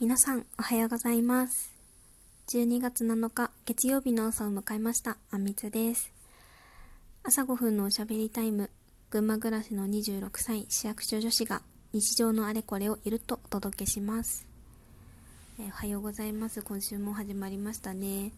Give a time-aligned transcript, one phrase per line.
[0.00, 1.74] 皆さんおはようございます。
[2.48, 5.18] 12月7日月曜日の朝を迎えました。
[5.30, 6.10] あみつです。
[7.22, 8.70] 朝5分のおしゃべりタイム
[9.10, 11.60] 群馬暮らしの26歳市役所女子が
[11.92, 14.46] 日常のあれこれをゆるっとお届けします、
[15.60, 16.62] え、おはようございます。
[16.62, 18.32] 今週も始まりましたね。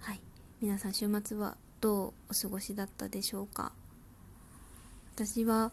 [0.00, 0.20] はい。
[0.60, 3.72] 皆さん週末はどうお過ごしだったでしょうか？
[5.14, 5.70] 私は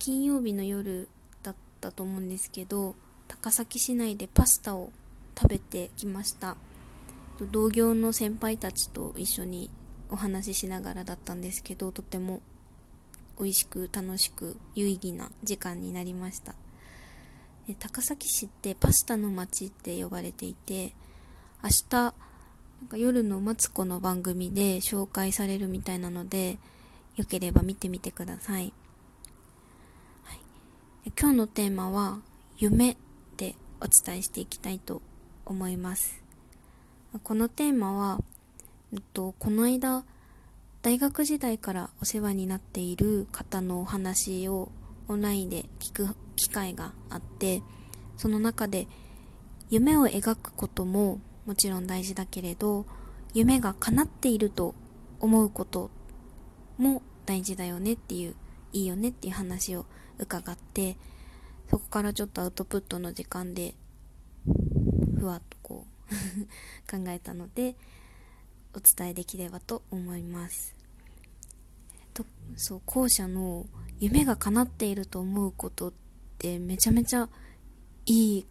[0.00, 1.08] 金曜日の夜
[1.44, 2.96] だったと思うんですけど
[3.28, 4.92] 高崎市内でパスタを
[5.38, 6.56] 食べてきました。
[7.52, 9.70] 同業の先輩たちと一緒に
[10.10, 12.40] お話ししながらだったんですけどとても
[13.38, 16.54] 美味しく楽しく有意義な時間になりました。
[17.78, 20.94] 高崎市ってパスタの街って呼ばれていて
[21.64, 22.12] 明日なん
[22.88, 26.58] か夜のマツコの番組で紹介されるみたいなので
[27.16, 28.72] よければ見てみてください、
[30.22, 30.40] はい、
[31.18, 32.20] 今日のテーマは
[32.58, 32.96] 夢。
[33.36, 35.02] でお伝えしていきたいと
[35.44, 36.22] 思います。
[37.22, 38.20] このテーマは、
[38.92, 40.04] えっと、この間
[40.82, 44.70] 大学時代からお世話になっている方のお話を
[45.08, 47.62] オンラインで聞く機会があって
[48.16, 48.86] その中で
[49.70, 52.86] 夢を描くことももちろん大事だけれど
[53.34, 54.74] 夢が叶っていると
[55.20, 55.90] 思うこと
[56.78, 58.34] も大事だよねっていう
[58.72, 59.86] いいよねっていう話を
[60.18, 60.96] 伺って
[61.70, 63.74] そこからちょっとアウトプットの時間で
[65.18, 66.46] ふわっとこう
[66.90, 67.76] 考えたので
[68.74, 70.74] お伝えできればと思います。
[72.14, 72.24] と
[72.56, 73.66] そう後者の
[73.98, 75.92] 夢が叶っていると思うことっ
[76.38, 77.28] てめちゃめちゃ
[78.06, 78.46] いい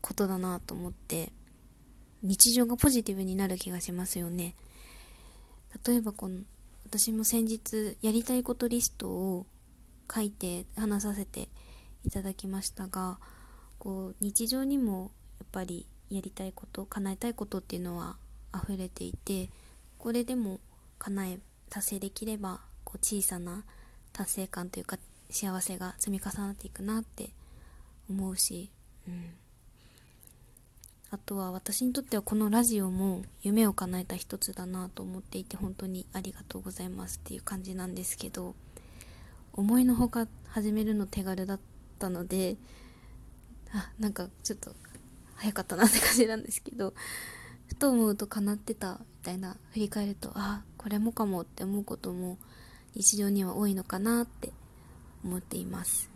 [0.00, 1.32] ことだなと思って
[2.22, 4.54] 日常がポジティブになる気がしますよね。
[5.86, 6.40] 例えばこの
[6.84, 9.46] 私も先日やりたいことリストを
[10.12, 11.48] 書いて話させて
[12.04, 13.18] いただきましたが
[13.78, 18.16] こう日常にもやっぱりやりたいこと叶えたいことっていうのは
[18.54, 19.50] 溢れていて
[19.98, 20.60] これでも
[20.98, 21.38] 叶え
[21.70, 23.64] 達成できればこう小さな
[24.12, 24.98] 達成感というか
[25.30, 27.30] 幸せが積み重なっていくなって
[28.10, 28.70] 思うし、
[29.08, 29.30] うん、
[31.10, 38.54] あとは私にとってはこのラジオも夢を叶えた一つだなと思っていて本当にありがとうございますっていう感じなんですけど
[39.54, 41.71] 思いのほか始めるの手軽だった
[42.02, 42.56] ったので
[43.72, 44.74] あなんかちょっと
[45.36, 46.94] 早かったなって感じなんですけど
[47.68, 52.38] ふと思うと叶ってたみたいな振り返るとあこれもかもって思うことも
[52.94, 54.50] 日常には多いのかなって
[55.24, 56.10] 思っています。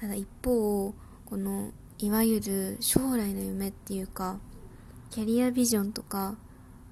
[0.00, 0.92] ただ一方
[1.24, 4.40] このいわゆる将来の夢っていうか
[5.10, 6.34] キャリアビジョンとか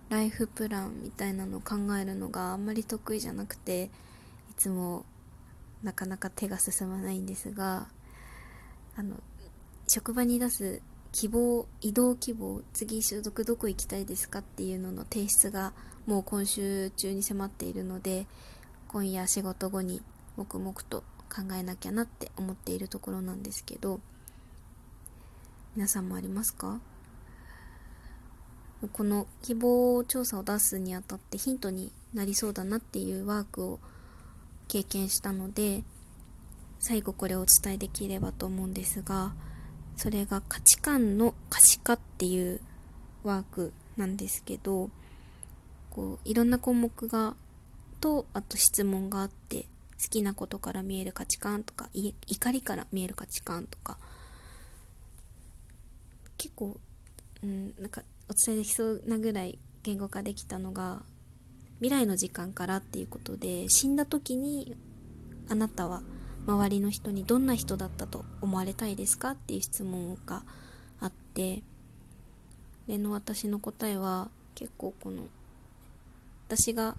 [0.09, 3.91] ライフプランみたいなのを考えるのがあんまり得意じゃなくて
[4.51, 5.05] いつも
[5.83, 7.89] なかなか手が進まないんですが
[8.97, 9.17] あの
[9.89, 10.83] 職場に出す
[11.13, 15.73] 希望移動希望次所属どこ行きたいですかっていうのの提出が
[16.07, 18.27] もう今週中に迫っているので
[18.89, 20.03] 今夜仕事後に
[20.37, 24.01] 黙々と考えなきゃなって思っているところなんですけど
[25.77, 26.81] 皆さんもありますか？
[28.93, 33.79] この希望調査を出すにあたってヒントになりそうだなっていうワークを
[34.71, 35.83] 経験したので
[36.79, 39.33] 最後これをお伝えできればと思うんですが
[39.97, 42.61] それが価値観の可視化っていう
[43.25, 44.91] ワークなんですけど
[45.91, 47.35] こういろんな項目が
[48.01, 49.63] とあと質問があって
[50.01, 53.99] 好きなことから見える価値観とか怒りから見える価値観とか
[56.39, 56.79] 結構、
[57.43, 61.03] うん、なんかお伝えできそうなぐらい言語化できたのが
[61.81, 64.77] 未来の時間からっていうことで死んだ時に
[65.49, 66.03] あなたは
[66.47, 70.43] 周りの人にどんな人だったと思われたいですかっていう質問が
[71.01, 71.63] あって
[72.87, 75.23] での私の答えは結構この
[76.49, 76.97] 私が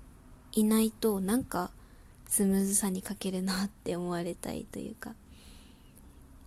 [0.53, 1.72] いないとなんか
[2.27, 5.13] スムーズさに欠けるなって思われたいというか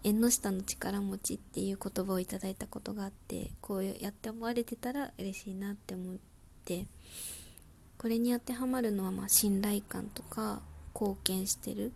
[0.02, 6.16] 縁の下の力持ちっていう言葉をいただいたことがあってこうやって思われてたら嬉しいなって思っ
[6.64, 6.86] て
[8.04, 10.60] これに当てはまるのはま信頼感とか
[10.94, 11.90] 貢献してるっ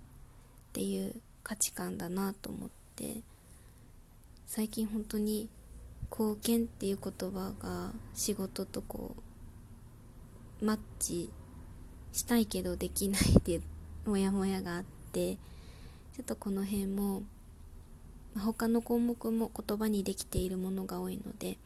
[0.73, 3.17] ていう価値観だなと思って
[4.47, 5.51] 最近本当に
[6.11, 9.17] 貢献っていう言葉が仕事とこ
[10.63, 11.29] うマッチ
[12.15, 13.63] したいけどできないっていう
[14.07, 17.23] モヤモヤがあってちょっとこの辺も
[18.35, 21.59] 他の項目も言葉にできているものが多いので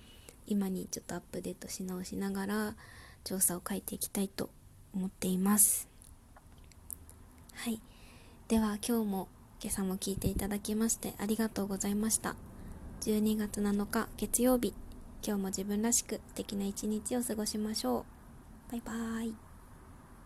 [0.48, 2.74] 今にちょっとアップデートし直しながら
[3.24, 4.50] 調査を書いていきたいと
[4.94, 5.88] 思っています。
[7.54, 7.80] はい。
[8.48, 9.28] では今日も
[9.62, 12.34] 今朝も聞いていただきましてありがとうございました。
[13.02, 14.74] 12月7日月曜日。
[15.24, 18.04] 今日も自分らしく素敵な一日を過ごしましょ
[18.68, 18.72] う。
[18.72, 19.51] バイバーイ。